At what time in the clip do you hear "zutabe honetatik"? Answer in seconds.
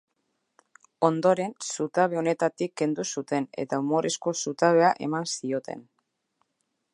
1.75-2.73